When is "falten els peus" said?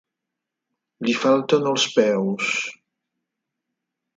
1.25-2.51